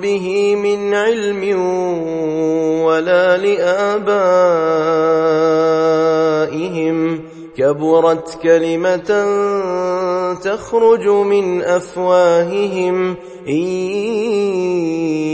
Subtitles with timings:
[0.00, 1.60] به من علم
[2.84, 4.04] ولا لآبائهم.
[7.56, 9.26] كبرت كلمة
[10.44, 13.16] تخرج من أفواههم.
[13.48, 14.43] إن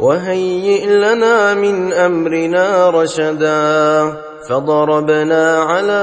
[0.00, 4.12] وهيئ لنا من أمرنا رشدا
[4.48, 6.02] فضربنا على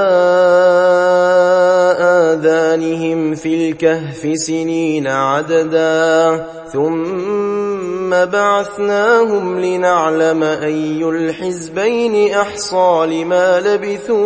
[2.00, 14.24] آذانهم في الكهف سنين عددا ثم بعثناهم لنعلم أي الحزبين أحصى لما لبثوا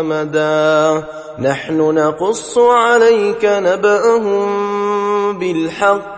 [0.00, 1.04] أمدا.
[1.38, 4.48] نحن نقص عليك نبأهم
[5.38, 6.17] بالحق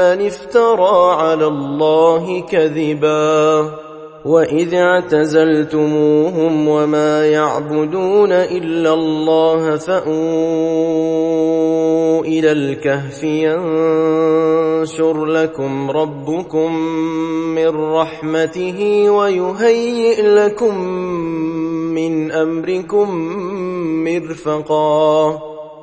[0.00, 3.90] افترى على الله كذباً
[4.24, 10.10] وإذ اعتزلتموهم وما يعبدون إلا الله فأووا
[12.24, 13.64] إلى الكهف ينشر
[15.24, 16.76] لكم ربكم
[17.54, 20.78] من رحمته ويهيئ لكم
[21.94, 23.14] من أمركم
[24.04, 25.49] مرفقاً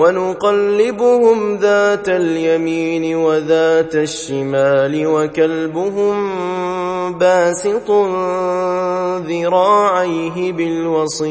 [0.00, 6.14] ونقلبهم ذات اليمين وذات الشمال وكلبهم
[7.18, 7.90] باسط
[9.28, 11.30] ذراعيه بالوصيد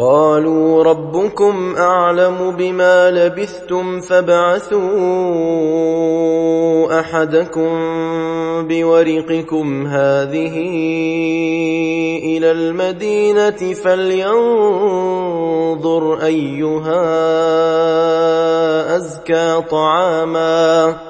[0.00, 4.80] قالوا ربكم أعلم بما لبثتم فابعثوا
[7.00, 7.70] أحدكم
[8.68, 10.56] بورقكم هذه
[12.24, 14.62] إلى المدينة فلينظر
[16.22, 17.06] أيها
[18.96, 21.09] أزكى طعاماً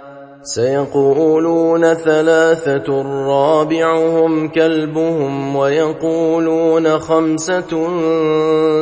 [0.43, 7.89] سيقولون ثلاثة رابعهم كلبهم ويقولون خمسة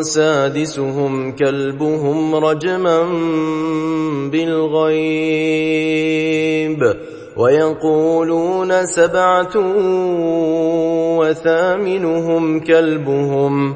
[0.02, 3.04] سادسهم كلبهم رجما
[4.32, 5.60] بالغيب
[7.38, 9.58] ويقولون سبعة
[11.20, 13.76] وثامنهم كلبهم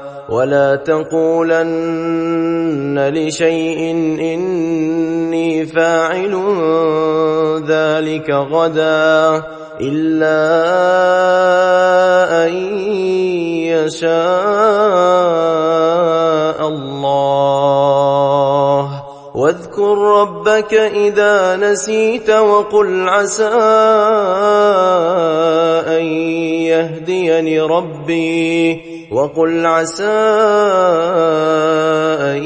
[0.31, 2.29] ولا تقولن
[3.13, 3.79] لشيء
[4.33, 6.35] إني فاعل
[7.67, 9.43] ذلك غدا
[9.81, 10.39] إلا
[12.45, 12.53] أن
[13.67, 14.11] يشاء
[16.67, 17.91] الله
[19.35, 23.47] واذكر ربك إذا نسيت وقل عسى
[25.87, 26.05] أن
[26.71, 30.03] يهديني ربي وقل عسى
[32.21, 32.43] أن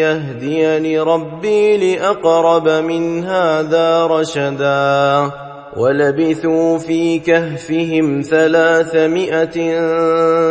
[0.00, 5.30] يهديني ربي لأقرب من هذا رشدا.
[5.76, 9.80] ولبثوا في كهفهم ثلاثمائة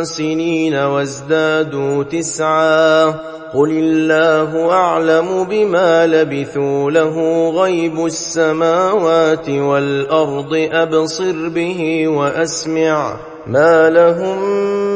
[0.04, 3.06] سنين وازدادوا تسعا.
[3.54, 13.18] قل الله أعلم بما لبثوا له غيب السماوات والأرض أبصر به وأسمع.
[13.48, 14.91] ما لهم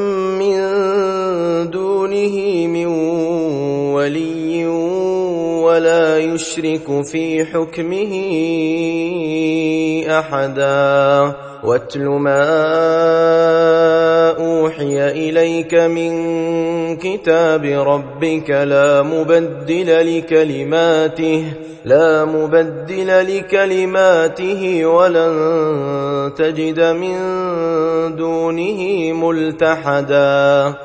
[2.05, 2.85] دونه من
[3.95, 4.65] ولي
[5.65, 8.13] ولا يشرك في حكمه
[10.19, 11.33] أحدا.
[11.63, 12.45] واتل ما
[14.37, 16.13] أوحي إليك من
[16.97, 21.43] كتاب ربك لا مبدل لكلماته
[21.85, 25.33] لا مبدل لكلماته ولن
[26.37, 27.17] تجد من
[28.15, 30.84] دونه ملتحدا.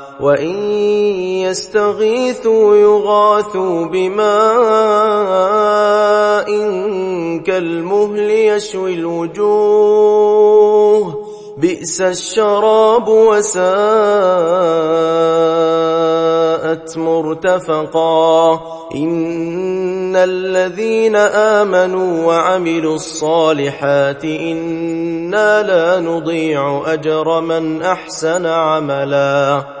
[0.21, 0.71] وإن
[1.41, 4.21] يستغيثوا يغاثوا بماء
[7.45, 10.11] كالمهل يشوي الوجوه
[11.57, 13.61] بئس الشراب وساءت
[16.97, 18.59] مرتفقا.
[18.95, 29.80] إن الذين آمنوا وعملوا الصالحات إنا لا نضيع أجر من أحسن عملا.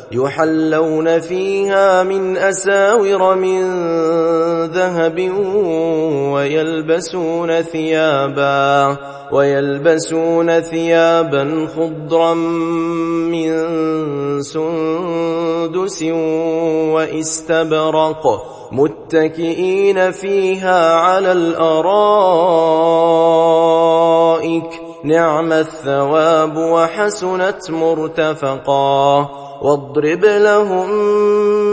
[0.13, 3.61] يحلون فيها من أساور من
[4.65, 5.31] ذهب
[6.33, 8.97] ويلبسون ثيابا
[9.31, 13.51] ويلبسون ثيابا خضرا من
[14.41, 16.03] سندس
[16.93, 22.01] واستبرق متكئين فيها على الأرائك.
[25.03, 29.29] نعم الثواب وحسنت مرتفقا.
[29.61, 30.89] واضرب لهم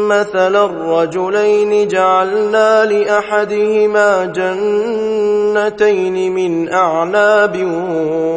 [0.08, 7.56] مثل الرجلين جعلنا لأحدهما جنتين من أعناب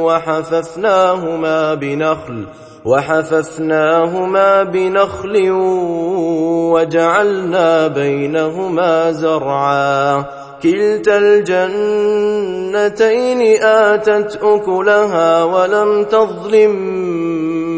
[0.03, 2.45] وحففناهما بنخل
[2.85, 5.51] وحففناهما بنخل
[6.71, 10.25] وجعلنا بينهما زرعا.
[10.63, 12.61] كلتا الجنتين
[13.63, 16.71] آتت أكلها ولم تظلم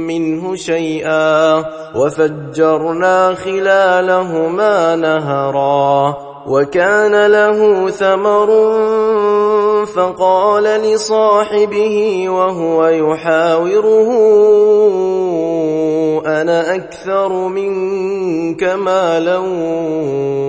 [0.08, 8.50] منه شيئا وفجرنا خلالهما نهرا وكان له ثمر
[9.86, 14.10] فقال لصاحبه وهو يحاوره
[16.26, 19.38] أنا أكثر منك مالا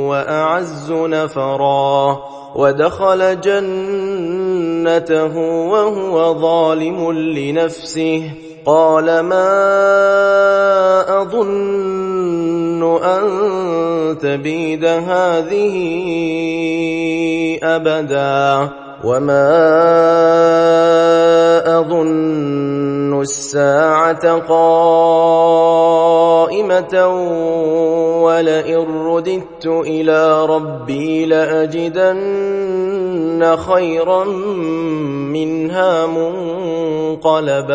[0.09, 2.19] وأعز نفرا.
[2.55, 5.37] ودخل جنته
[5.69, 8.31] وهو ظالم لنفسه.
[8.66, 9.50] قال ما
[11.23, 13.25] أظن أن
[14.18, 15.75] تبيد هذه
[17.62, 18.71] أبدا
[19.04, 19.50] وما
[21.80, 25.75] أظن الساعة قائمة
[28.25, 32.64] ولئن رددت إلى ربي لأجدن
[33.56, 34.25] خيرا
[35.35, 36.06] منها
[37.16, 37.75] منقلبا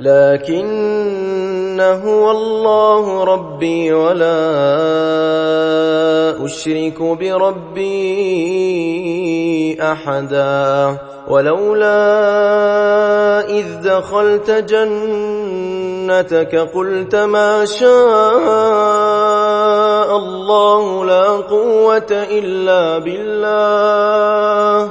[0.00, 4.40] لكن هو الله ربي ولا
[6.44, 7.90] أشرك بربي
[9.82, 10.98] أحدا.
[11.28, 12.00] ولولا
[13.48, 14.96] إذ دخلت جنتك
[16.74, 17.90] قلت ما شاء
[20.16, 24.90] الله لا قوة إلا بالله.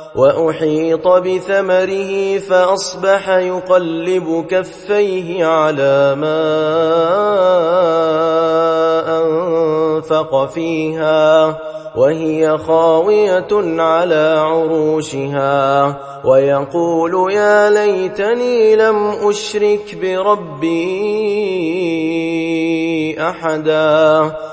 [0.15, 6.41] وأحيط بثمره فأصبح يقلب كفيه على ما
[9.17, 11.57] أنفق فيها
[11.95, 18.97] وهي خاوية على عروشها ويقول يا ليتني لم
[19.29, 21.11] أشرك بربي
[23.19, 24.31] أحدا.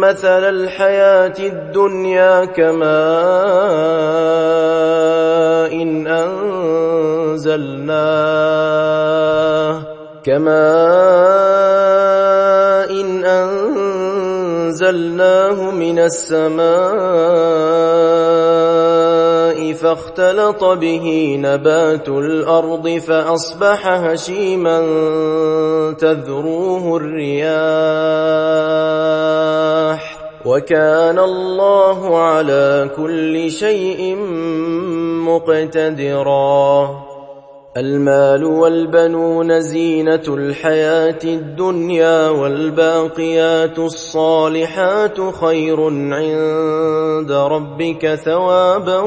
[0.00, 2.86] مثل الحياة الدنيا كماء
[5.82, 6.06] إن
[7.46, 9.82] أنزلناه
[10.24, 10.56] كماء
[13.00, 13.95] إن أنزلناه
[15.74, 16.66] من السماء
[19.72, 24.80] فاختلط به نبات الأرض فأصبح هشيما
[25.98, 28.46] تذروه الرياح
[30.44, 34.16] وكان الله على كل شيء
[35.26, 37.05] مقتدرا
[37.76, 45.80] المال والبنون زينة الحياة الدنيا والباقيات الصالحات خير
[46.14, 49.00] عند ربك ثوابا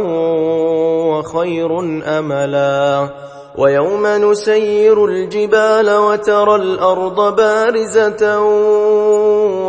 [1.10, 1.80] وخير
[2.20, 3.10] أملا.
[3.58, 8.40] ويوم نسير الجبال وترى الأرض بارزة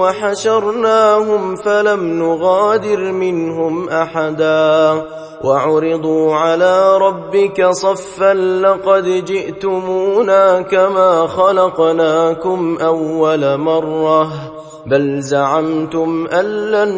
[0.00, 5.02] وحشرناهم فلم نغادر منهم أحدا.
[5.44, 14.59] وعرضوا على ربك صفا لقد جئتمونا كما خلقناكم أول مرة.
[14.86, 16.90] بل زعمتم أن لن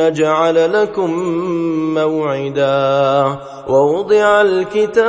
[0.00, 1.10] نجعل لكم
[1.94, 3.38] موعدا.
[3.68, 5.00] ووضع الكتاب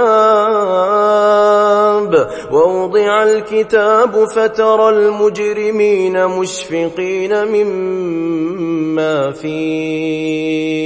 [2.52, 10.82] ووضع الكتاب فترى المجرمين مشفقين مما فيه.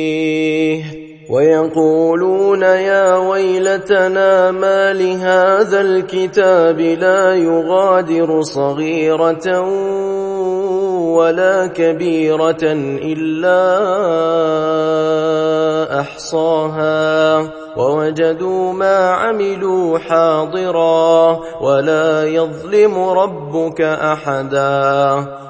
[1.29, 9.61] ويقولون يا ويلتنا ما لهذا الكتاب لا يغادر صغيرة
[11.15, 12.63] ولا كبيرة
[13.01, 13.59] إلا
[15.99, 17.49] أحصاها.
[17.77, 25.44] ووجدوا ما عملوا حاضرا ولا يظلم ربك أحدا.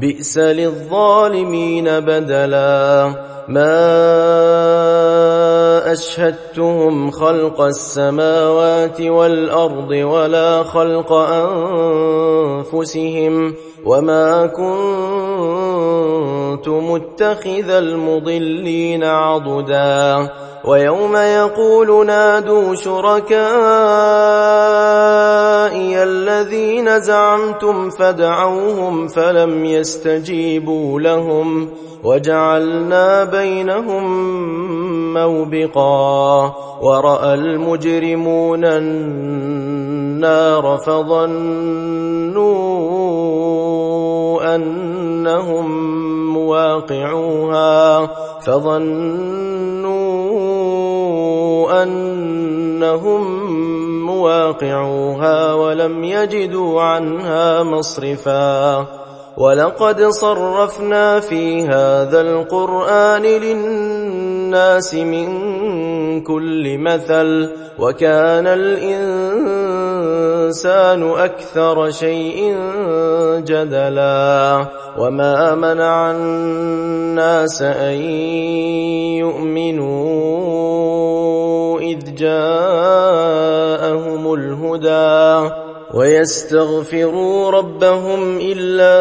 [0.00, 3.14] بئس للظالمين بدلا.
[3.48, 3.92] ما
[5.92, 11.12] أشهدتهم خلق السماوات والأرض ولا خلق
[12.72, 13.54] أنفسهم
[13.84, 14.68] وما كنت
[16.68, 20.28] متخذ المضلين عضدا.
[20.64, 22.74] ويوم يقول نادوا
[25.66, 31.68] شركائي الذين زعمتم فدعوهم فلم يستجيبوا لهم
[32.04, 34.04] وجعلنا بينهم
[35.14, 39.58] موبقا ورأى المجرمون النار
[40.86, 42.36] فظنوا
[44.54, 45.66] أنهم
[46.34, 48.06] مواقعوها
[48.40, 50.25] فظنوا
[51.70, 53.22] انهم
[54.06, 59.05] مواقعوها ولم يجدوا عنها مصرفا
[59.36, 65.28] ولقد صرفنا في هذا القرآن للناس من
[66.22, 69.60] كل مثل وكان الإنسان
[71.10, 72.56] أكثر شيء
[73.44, 74.66] جدلا
[74.98, 78.00] وما منع الناس أن
[79.20, 80.46] يؤمنوا
[81.80, 82.74] إذ جاءهم
[84.34, 85.65] الهدى
[85.96, 88.96] ويستغفروا ربهم إلا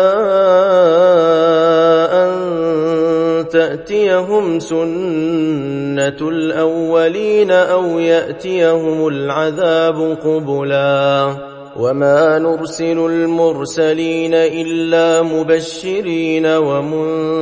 [2.23, 2.31] أن
[3.47, 11.35] تأتيهم سنة الأولين أو يأتيهم العذاب قبلا.
[11.75, 17.35] وما نرسل المرسلين إلا مبشرين ومنذرين.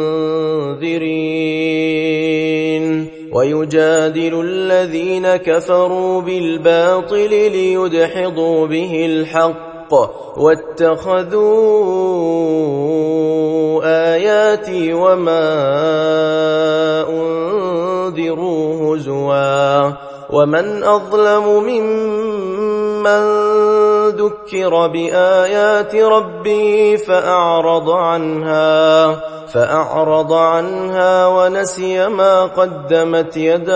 [3.33, 9.93] ويجادل الذين كفروا بالباطل ليدحضوا به الحق
[10.37, 11.43] واتخذوا
[14.13, 15.43] آياتي وما
[17.03, 19.91] وانذروا هزوا
[20.29, 22.82] ومن أظلم ممن
[24.09, 29.15] ذكر بآيات ربه فأعرض عنها
[29.53, 33.73] فأعرض عنها ونسي ما قدمت يداه.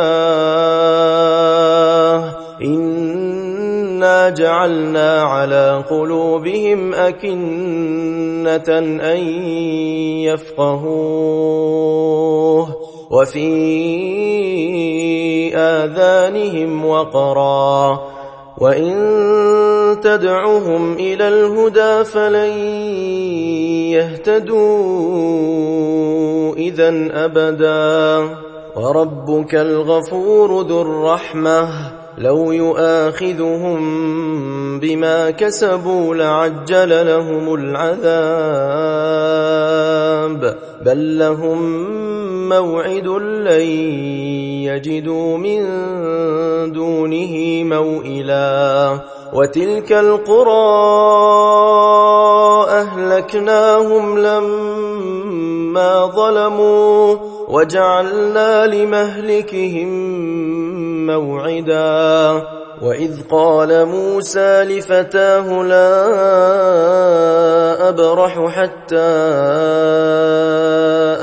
[2.61, 8.77] إنا جعلنا على قلوبهم أكنة
[9.13, 9.17] أن
[10.25, 11.47] يفقهوه
[13.11, 13.47] وفي
[15.55, 18.16] آذانهم وقرا.
[18.57, 22.51] وإن تدعهم إلى الهدى فلن
[24.57, 26.89] يهتدوا إذا
[27.25, 28.29] أبدا
[28.75, 31.69] وربك الغفور ذو الرحمة
[32.17, 33.79] لو يؤاخذهم
[34.79, 38.17] بما كسبوا لعجل لهم العذاب.
[40.85, 41.89] بل لهم
[42.49, 43.61] موعد لن
[44.65, 45.61] يجدوا من
[46.71, 48.99] دونه موئلا.
[49.33, 50.87] وتلك القرى
[52.69, 57.15] أهلكناهم لما ظلموا
[57.47, 59.87] وجعلنا لمهلكهم
[61.07, 62.43] موعدا.
[62.81, 65.89] وإذ قال موسى لفتاه لا
[67.89, 69.07] أبرح حتى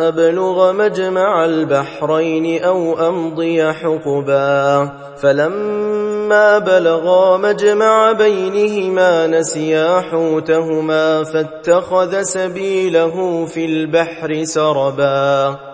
[0.09, 4.91] أبلغ مجمع البحرين أو أمضي حقبا
[5.23, 15.74] فلما بلغا مجمع بينهما نسيا حوتهما فاتخذ سبيله في البحر سربا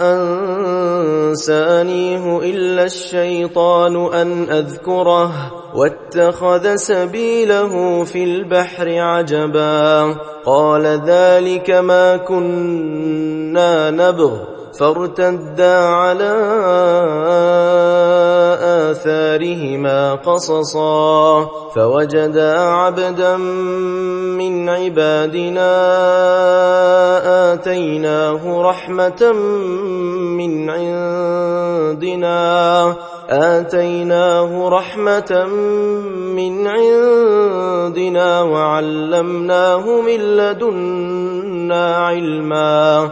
[1.31, 5.31] أنسانيه إلا الشيطان أن أذكره
[5.75, 10.15] واتخذ سبيله في البحر عجبا.
[10.45, 14.37] قال ذلك ما كنا نبغ.
[14.79, 16.33] فارتدا على
[18.91, 25.71] آثارهما قصصا فوجدا عبدا من عبادنا
[27.53, 29.31] آتيناه رحمة
[30.37, 32.31] من عندنا
[33.29, 35.45] آتيناه رحمة
[36.35, 43.11] من عندنا وعلمناه من لدنا علما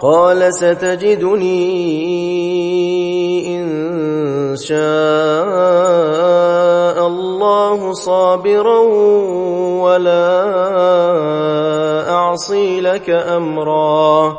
[0.00, 1.60] قال ستجدني
[3.56, 4.80] إن شاء
[7.06, 8.78] الله صابرا
[9.84, 10.40] ولا
[12.10, 14.38] أعصي لك أمرا.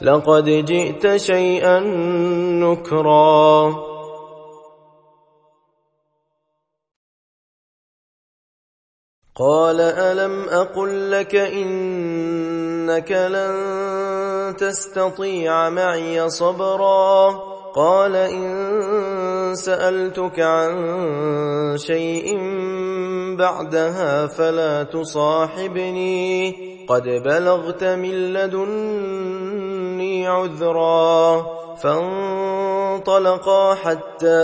[0.00, 1.80] لقد جئت شيئا
[2.60, 3.74] نكرا.
[9.36, 13.56] قال ألم أقل لك إنك لن
[14.56, 17.30] تستطيع معي صبرا؟
[17.74, 20.74] قال إن سألتك عن
[21.78, 22.38] شيء
[23.36, 26.52] بعدها فلا تصاحبني.
[26.88, 28.32] قد بلغت من
[30.06, 31.46] لدني عذرا
[31.82, 34.42] فانطلقا حتى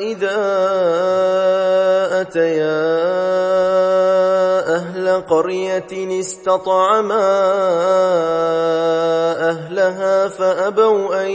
[0.00, 0.40] إذا
[2.20, 2.80] أتيا
[4.76, 7.30] أهل قرية استطعما
[9.50, 11.30] أهلها فأبوا أن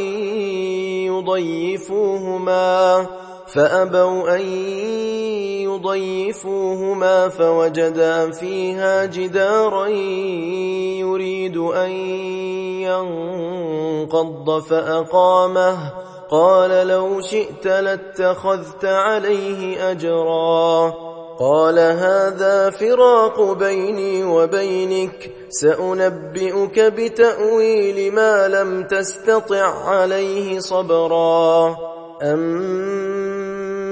[1.06, 3.06] يضيفوهما
[3.54, 4.42] فأبوا أن
[5.62, 9.88] يضيفوهما فوجدا فيها جدارا
[10.98, 11.90] يريد أن
[14.10, 15.78] ينقض فأقامه.
[16.30, 20.94] قال لو شئت لاتخذت عليه أجرا.
[21.40, 25.32] قال هذا فراق بيني وبينك.
[25.50, 31.76] سأنبئك بتأويل ما لم تستطع عليه صبرا.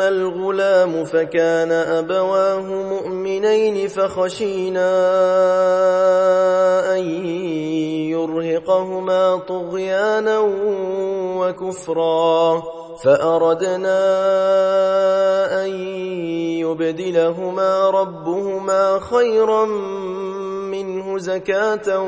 [0.00, 4.90] الغلام فكان أبواه مؤمنين فخشينا
[6.94, 7.04] أن
[8.10, 10.38] يرهقهما طغيانا
[11.38, 12.62] وكفرا
[13.04, 13.98] فأردنا
[15.64, 15.70] أن
[16.60, 19.66] يبدلهما ربهما خيرا
[20.82, 22.00] منه زكاة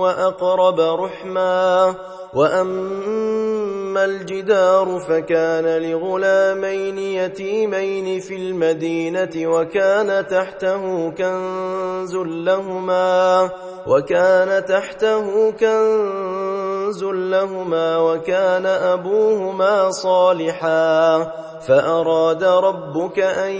[0.00, 1.94] وأقرب رحما.
[2.34, 13.50] وأما الجدار فكان لغلامين يتيمين في المدينة وكان تحته كنز لهما
[13.86, 21.32] وكان تحته كنز لهما وكان أبوهما صالحا.
[21.66, 23.52] فأراد ربك أن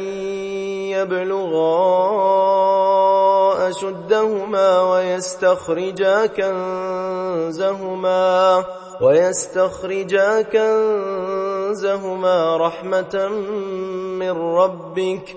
[0.92, 1.94] يبلغا
[3.68, 7.84] أشدهما ويستخرجا كنزهما
[9.00, 13.28] ويستخرجا كنزهما رحمة
[14.18, 15.36] من ربك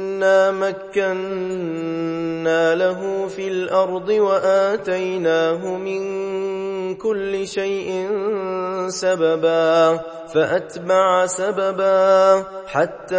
[0.21, 1.65] إنا مكنا
[2.75, 6.01] له في الأرض وآتيناه من
[6.95, 8.09] كل شيء
[8.87, 9.99] سببا
[10.33, 13.15] فأتبع سببا حتى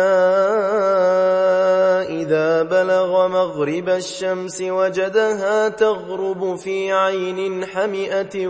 [2.22, 8.46] إذا بلغ مغرب الشمس وجدها تغرب في عين حمئة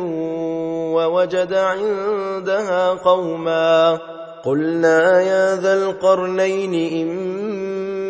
[0.97, 3.99] ووجد عندها قوما
[4.45, 8.02] قلنا يا ذا القرنين إما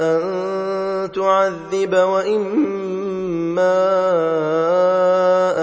[0.00, 3.74] أن تعذب وإما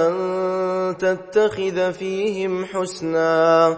[0.07, 0.13] أن
[0.99, 3.77] تتخذ فيهم حسنا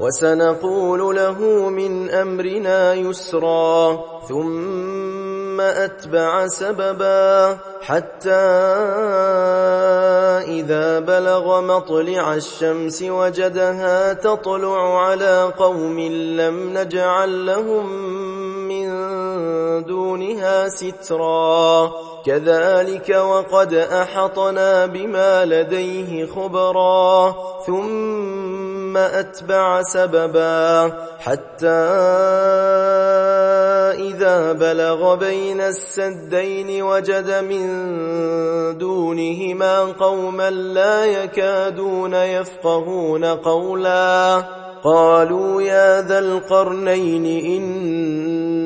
[0.00, 8.30] وسنقول له من أمرنا يسرا ثم أتبع سببا حتى
[10.60, 16.00] إذا بلغ مطلع الشمس وجدها تطلع على قوم
[16.40, 17.86] لم نجعل لهم
[18.68, 18.88] من
[19.84, 21.92] دونها سترا.
[22.26, 27.34] كذلك وقد أحطنا بما لديه خبرا
[27.66, 31.66] ثم أتبع سببا حتى
[33.98, 37.66] إذا بلغ بين السدين وجد من
[38.78, 44.42] دونهما قوما لا يكادون يفقهون قولا
[44.84, 48.65] قالوا يا ذا القرنين إن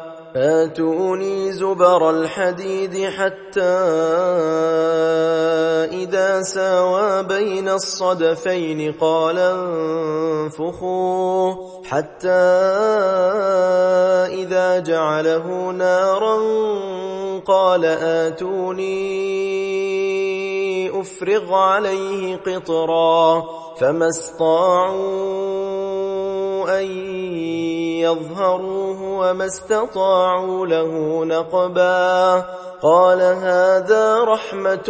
[0.35, 3.61] آتوني زبر الحديد حتى
[5.91, 9.37] إذا ساوى بين الصدفين قال
[10.49, 12.29] انفخوا حتى
[14.39, 16.37] إذا جعله نارا
[17.45, 19.01] قال آتوني
[21.01, 23.43] أفرغ عليه قطرا
[23.79, 25.51] فما استطاعوا
[26.69, 26.85] أن
[28.01, 32.45] يظهروه وما استطاعوا له نقبا
[32.81, 34.89] قال هذا رحمة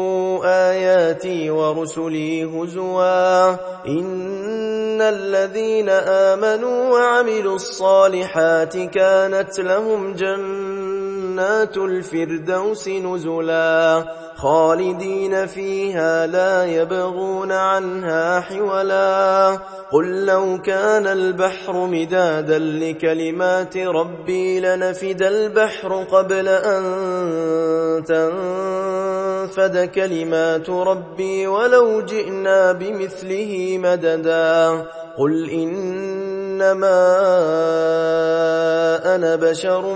[0.45, 3.51] آياتي ورسلي هزوا.
[3.87, 10.90] إن الذين آمنوا وعملوا الصالحات كانت لهم جنات
[11.77, 14.03] الفردوس نزلا
[14.35, 19.59] خالدين فيها لا يبغون عنها حولا
[19.91, 26.83] قل لو كان البحر مدادا لكلمات ربي لنفد البحر قبل أن
[28.07, 34.85] تنفد كلمات ربي ولو جئنا بمثله مددا
[35.17, 37.01] قل إنما
[39.15, 39.95] أنا بشر